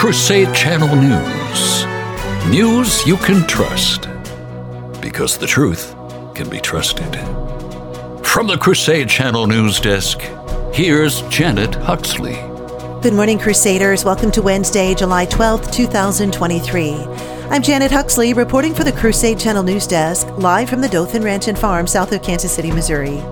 [0.00, 1.84] Crusade Channel News.
[2.48, 4.08] News you can trust.
[5.02, 5.94] Because the truth
[6.34, 7.14] can be trusted.
[8.24, 10.18] From the Crusade Channel News Desk,
[10.72, 12.36] here's Janet Huxley.
[13.02, 14.02] Good morning, Crusaders.
[14.02, 16.94] Welcome to Wednesday, July 12th, 2023.
[17.50, 21.46] I'm Janet Huxley, reporting for the Crusade Channel News Desk, live from the Dothan Ranch
[21.46, 23.22] and Farm, south of Kansas City, Missouri.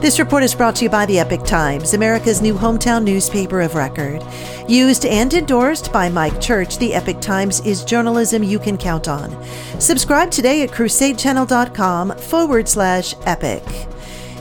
[0.00, 3.74] This report is brought to you by the Epic Times, America's new hometown newspaper of
[3.74, 4.24] record.
[4.66, 9.30] Used and endorsed by Mike Church, the Epic Times is journalism you can count on.
[9.78, 13.62] Subscribe today at crusadechannel.com forward slash epic.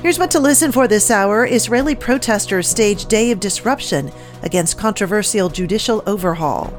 [0.02, 4.14] Here's what to listen for this hour Israeli protesters stage day of disruption
[4.44, 6.74] against controversial judicial overhaul.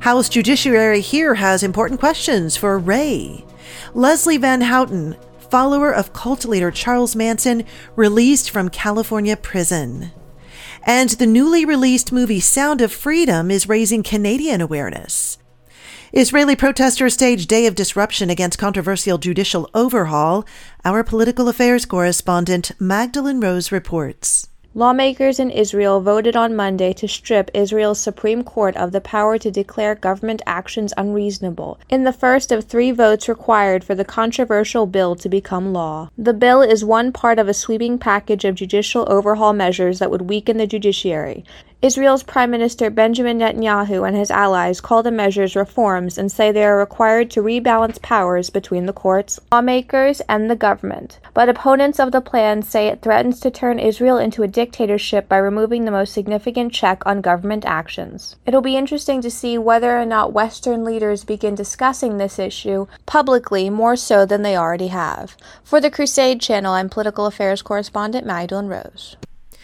[0.00, 3.46] House Judiciary here has important questions for Wray.
[3.94, 5.16] Leslie Van Houten,
[5.50, 7.64] follower of cult leader Charles Manson,
[7.96, 10.12] released from California prison.
[10.84, 15.38] And the newly released movie Sound of Freedom is raising Canadian awareness.
[16.12, 20.46] Israeli protesters stage day of disruption against controversial judicial overhaul.
[20.84, 24.48] Our political affairs correspondent Magdalene Rose reports.
[24.78, 29.50] Lawmakers in Israel voted on Monday to strip Israel's Supreme Court of the power to
[29.50, 35.16] declare government actions unreasonable, in the first of three votes required for the controversial bill
[35.16, 36.10] to become law.
[36.16, 40.30] The bill is one part of a sweeping package of judicial overhaul measures that would
[40.30, 41.44] weaken the judiciary.
[41.80, 46.64] Israel's Prime Minister Benjamin Netanyahu and his allies call the measures reforms and say they
[46.64, 51.20] are required to rebalance powers between the courts, lawmakers, and the government.
[51.34, 55.36] But opponents of the plan say it threatens to turn Israel into a dictatorship by
[55.36, 58.34] removing the most significant check on government actions.
[58.44, 63.70] It'll be interesting to see whether or not Western leaders begin discussing this issue publicly
[63.70, 65.36] more so than they already have.
[65.62, 69.14] For the Crusade Channel, I'm political affairs correspondent Magdalene Rose.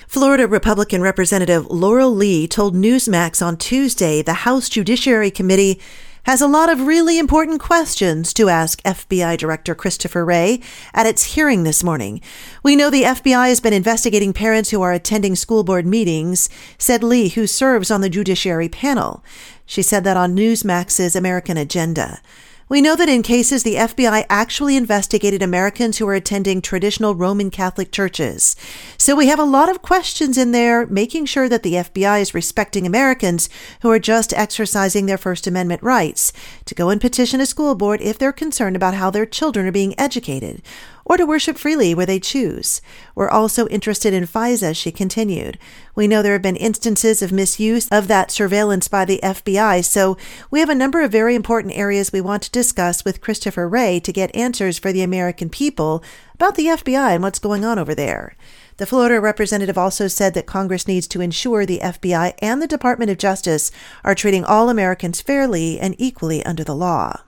[0.06, 5.80] Florida Republican Representative Laurel Lee told Newsmax on Tuesday the House Judiciary Committee
[6.24, 10.60] has a lot of really important questions to ask FBI Director Christopher Wray
[10.94, 12.20] at its hearing this morning.
[12.62, 17.02] We know the FBI has been investigating parents who are attending school board meetings, said
[17.02, 19.22] Lee, who serves on the Judiciary panel.
[19.66, 22.20] She said that on Newsmax's American Agenda.
[22.66, 27.50] We know that in cases the FBI actually investigated Americans who were attending traditional Roman
[27.50, 28.56] Catholic churches.
[28.96, 32.32] So we have a lot of questions in there, making sure that the FBI is
[32.32, 33.50] respecting Americans
[33.82, 36.32] who are just exercising their First Amendment rights
[36.64, 39.72] to go and petition a school board if they're concerned about how their children are
[39.72, 40.62] being educated
[41.04, 42.80] or to worship freely where they choose.
[43.14, 45.58] We're also interested in FISA, she continued.
[45.94, 50.16] We know there have been instances of misuse of that surveillance by the FBI, so
[50.50, 54.00] we have a number of very important areas we want to discuss with Christopher Wray
[54.00, 56.02] to get answers for the American people
[56.34, 58.34] about the FBI and what's going on over there.
[58.76, 63.10] The Florida representative also said that Congress needs to ensure the FBI and the Department
[63.10, 63.70] of Justice
[64.02, 67.20] are treating all Americans fairly and equally under the law.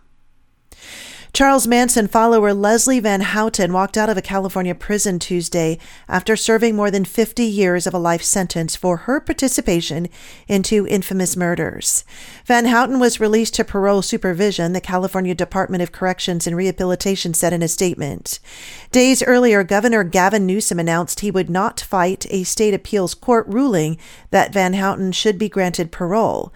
[1.37, 6.75] Charles Manson follower Leslie Van Houten walked out of a California prison Tuesday after serving
[6.75, 10.09] more than 50 years of a life sentence for her participation
[10.49, 12.05] in two infamous murders.
[12.47, 17.53] Van Houten was released to parole supervision, the California Department of Corrections and Rehabilitation said
[17.53, 18.41] in a statement.
[18.91, 23.99] Days earlier, Governor Gavin Newsom announced he would not fight a state appeals court ruling
[24.31, 26.51] that Van Houten should be granted parole.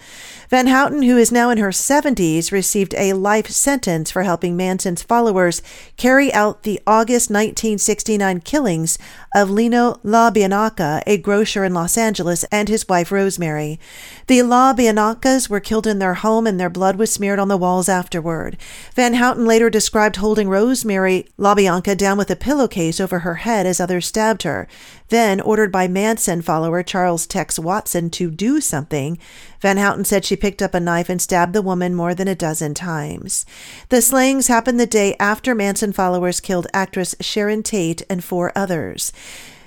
[0.49, 5.03] Van Houten, who is now in her 70s, received a life sentence for helping Manson's
[5.03, 5.62] followers
[5.97, 8.98] carry out the August 1969 killings
[9.35, 13.79] of Lino LaBianca, a grocer in Los Angeles, and his wife Rosemary.
[14.27, 17.89] The LaBiancas were killed in their home and their blood was smeared on the walls
[17.89, 18.57] afterward.
[18.95, 23.81] Van Houten later described holding Rosemary LaBianca down with a pillowcase over her head as
[23.81, 24.67] others stabbed her.
[25.09, 29.19] Then, ordered by Manson follower Charles Tex Watson to do something,
[29.61, 32.35] Van Houten said she picked up a knife and stabbed the woman more than a
[32.35, 33.45] dozen times.
[33.91, 39.12] The slayings happened the day after Manson followers killed actress Sharon Tate and four others.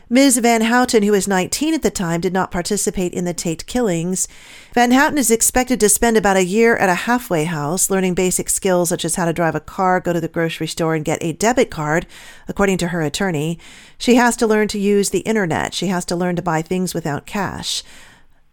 [0.09, 0.37] Ms.
[0.37, 4.27] Van Houten, who was 19 at the time, did not participate in the Tate killings.
[4.73, 8.49] Van Houten is expected to spend about a year at a halfway house, learning basic
[8.49, 11.23] skills such as how to drive a car, go to the grocery store, and get
[11.23, 12.05] a debit card,
[12.47, 13.57] according to her attorney.
[13.97, 15.73] She has to learn to use the internet.
[15.73, 17.81] She has to learn to buy things without cash.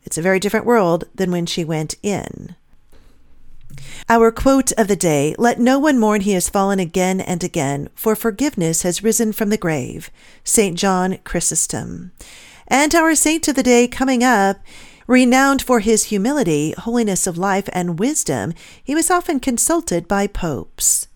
[0.03, 2.55] It's a very different world than when she went in.
[4.09, 7.89] Our quote of the day Let no one mourn he has fallen again and again,
[7.95, 10.11] for forgiveness has risen from the grave.
[10.45, 10.77] St.
[10.77, 12.13] John Chrysostom.
[12.69, 14.59] And our saint of the day coming up.
[15.07, 21.09] Renowned for his humility, holiness of life, and wisdom, he was often consulted by popes.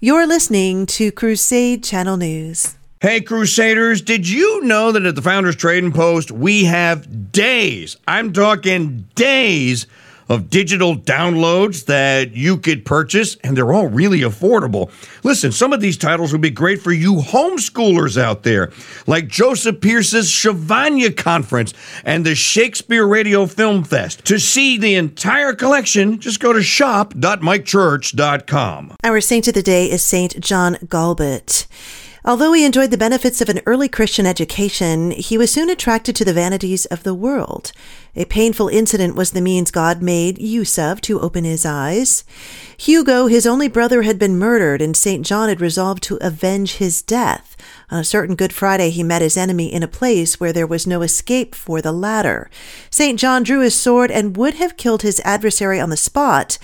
[0.00, 2.76] You're listening to Crusade Channel News.
[3.00, 8.32] Hey, Crusaders, did you know that at the Founders Trading Post we have days, I'm
[8.32, 9.86] talking days,
[10.28, 14.90] of digital downloads that you could purchase, and they're all really affordable.
[15.24, 18.72] Listen, some of these titles would be great for you homeschoolers out there,
[19.06, 21.72] like Joseph Pearce's Shavanya Conference
[22.04, 24.24] and the Shakespeare Radio Film Fest.
[24.26, 28.96] To see the entire collection, just go to shop.mikechurch.com.
[29.04, 31.66] Our saint of the day is Saint John Gualbert.
[32.28, 36.24] Although he enjoyed the benefits of an early Christian education, he was soon attracted to
[36.24, 37.70] the vanities of the world.
[38.16, 42.24] A painful incident was the means God made use of to open his eyes.
[42.78, 45.24] Hugo, his only brother, had been murdered, and St.
[45.24, 47.56] John had resolved to avenge his death.
[47.90, 50.84] On a certain Good Friday, he met his enemy in a place where there was
[50.84, 52.50] no escape for the latter.
[52.90, 53.20] St.
[53.20, 56.58] John drew his sword and would have killed his adversary on the spot.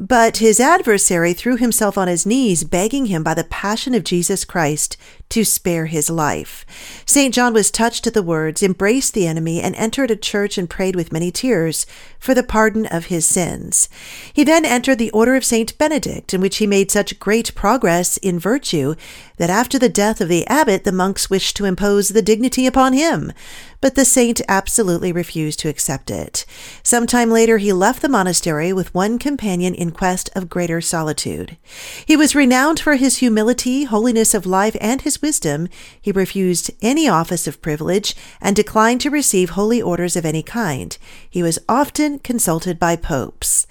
[0.00, 4.46] But his adversary threw himself on his knees, begging him by the passion of Jesus
[4.46, 4.96] Christ
[5.28, 6.64] to spare his life.
[7.04, 7.34] St.
[7.34, 10.96] John was touched at the words, embraced the enemy, and entered a church and prayed
[10.96, 11.84] with many tears
[12.18, 13.90] for the pardon of his sins.
[14.32, 15.76] He then entered the Order of St.
[15.76, 18.94] Benedict, in which he made such great progress in virtue
[19.36, 22.94] that after the death of the abbot, the monks wished to impose the dignity upon
[22.94, 23.34] him
[23.80, 26.44] but the saint absolutely refused to accept it.
[26.82, 31.56] Some time later, he left the monastery with one companion in quest of greater solitude.
[32.04, 35.68] He was renowned for his humility, holiness of life, and his wisdom.
[36.00, 40.96] He refused any office of privilege and declined to receive holy orders of any kind.
[41.28, 43.66] He was often consulted by popes.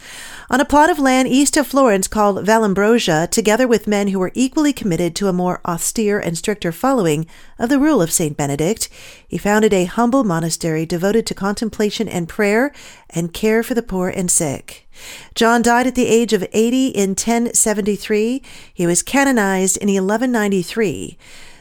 [0.50, 4.31] On a plot of land east of Florence called Vallombrosa, together with men who were
[4.33, 7.27] equally committed to a more austere and stricter following
[7.60, 8.36] of the rule of St.
[8.36, 8.90] Benedict,
[9.28, 12.72] he founded a humble monastery devoted to contemplation and prayer
[13.10, 14.90] and care for the poor and sick.
[15.36, 18.42] John died at the age of 80 in 1073.
[18.74, 21.18] He was canonized in 1193.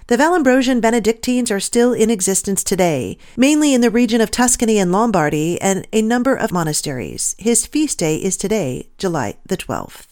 [0.06, 4.90] The Vallombrosian Benedictines are still in existence today, mainly in the region of Tuscany and
[4.90, 7.34] Lombardy, and a number of monasteries.
[7.38, 10.06] His feast day is today, July the 12th.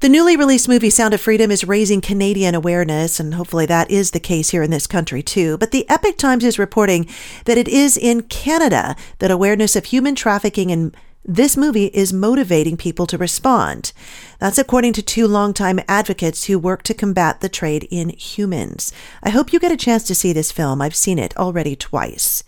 [0.00, 4.10] The newly released movie Sound of Freedom is raising Canadian awareness, and hopefully that is
[4.10, 5.56] the case here in this country too.
[5.56, 7.08] But the Epic Times is reporting
[7.46, 10.94] that it is in Canada that awareness of human trafficking and
[11.28, 13.92] this movie is motivating people to respond.
[14.38, 18.92] That's according to two longtime advocates who work to combat the trade in humans.
[19.22, 20.80] I hope you get a chance to see this film.
[20.80, 22.44] I've seen it already twice.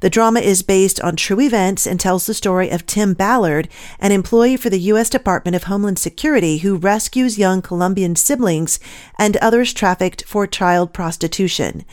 [0.00, 3.68] The drama is based on true events and tells the story of Tim Ballard,
[4.00, 5.08] an employee for the U.S.
[5.08, 8.78] Department of Homeland Security who rescues young Colombian siblings
[9.18, 11.84] and others trafficked for child prostitution.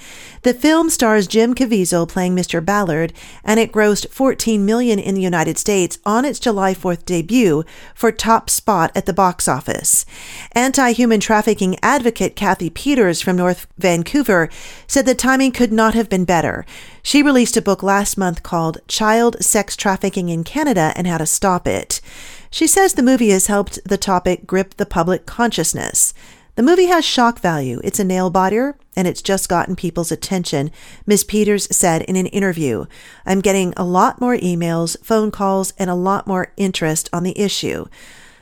[0.43, 2.63] The film stars Jim Caviezel playing Mr.
[2.63, 3.13] Ballard,
[3.43, 8.11] and it grossed 14 million in the United States on its July 4th debut for
[8.11, 10.05] top spot at the box office.
[10.53, 14.49] Anti-human trafficking advocate Kathy Peters from North Vancouver
[14.87, 16.65] said the timing could not have been better.
[17.01, 21.25] She released a book last month called Child Sex Trafficking in Canada and How to
[21.25, 22.01] Stop It.
[22.49, 26.13] She says the movie has helped the topic grip the public consciousness.
[26.55, 27.81] The movie has shock value.
[27.83, 30.69] It's a nail biter, and it's just gotten people's attention,
[31.07, 31.23] Ms.
[31.23, 32.85] Peters said in an interview.
[33.25, 37.39] I'm getting a lot more emails, phone calls, and a lot more interest on the
[37.39, 37.85] issue.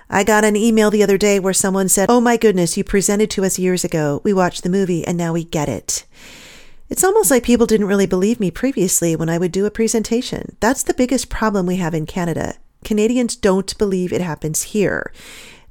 [0.10, 3.30] I got an email the other day where someone said, Oh my goodness, you presented
[3.31, 4.19] to us years ago.
[4.25, 6.06] We watched the movie and now we get it.
[6.90, 10.58] It's almost like people didn't really believe me previously when I would do a presentation.
[10.60, 12.56] That's the biggest problem we have in Canada.
[12.84, 15.13] Canadians don't believe it happens here.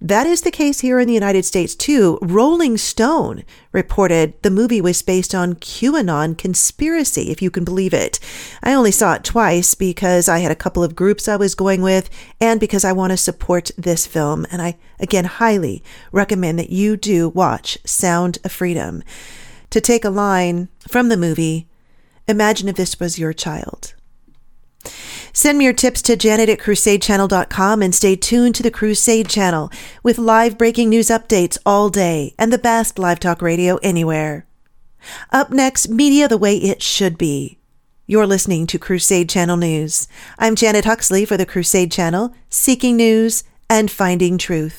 [0.02, 2.18] That is the case here in the United States too.
[2.22, 8.18] Rolling Stone reported the movie was based on QAnon conspiracy, if you can believe it.
[8.62, 11.82] I only saw it twice because I had a couple of groups I was going
[11.82, 12.08] with
[12.40, 14.46] and because I want to support this film.
[14.50, 19.02] And I, again, highly recommend that you do watch Sound of Freedom.
[19.68, 21.68] To take a line from the movie,
[22.26, 23.92] imagine if this was your child.
[25.32, 29.70] Send me your tips to janet at crusadechannel.com and stay tuned to the Crusade Channel
[30.02, 34.46] with live breaking news updates all day and the best live talk radio anywhere.
[35.30, 37.58] Up next, media the way it should be.
[38.06, 40.08] You're listening to Crusade Channel News.
[40.38, 44.78] I'm Janet Huxley for the Crusade Channel, seeking news and finding truth.